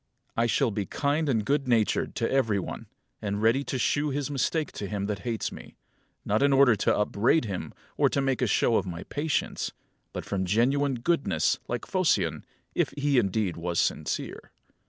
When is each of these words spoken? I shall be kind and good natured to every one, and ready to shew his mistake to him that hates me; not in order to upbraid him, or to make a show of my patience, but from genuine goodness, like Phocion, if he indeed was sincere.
I 0.35 0.47
shall 0.47 0.71
be 0.71 0.87
kind 0.87 1.29
and 1.29 1.45
good 1.45 1.67
natured 1.67 2.15
to 2.15 2.31
every 2.31 2.57
one, 2.57 2.87
and 3.21 3.39
ready 3.39 3.63
to 3.65 3.77
shew 3.77 4.09
his 4.09 4.31
mistake 4.31 4.71
to 4.71 4.87
him 4.87 5.05
that 5.05 5.19
hates 5.19 5.51
me; 5.51 5.75
not 6.25 6.41
in 6.41 6.51
order 6.51 6.75
to 6.75 6.97
upbraid 6.97 7.45
him, 7.45 7.71
or 7.97 8.09
to 8.09 8.19
make 8.19 8.41
a 8.41 8.47
show 8.47 8.77
of 8.77 8.87
my 8.87 9.03
patience, 9.03 9.73
but 10.11 10.25
from 10.25 10.43
genuine 10.43 10.95
goodness, 10.95 11.59
like 11.67 11.85
Phocion, 11.85 12.43
if 12.73 12.89
he 12.97 13.19
indeed 13.19 13.55
was 13.55 13.77
sincere. 13.77 14.49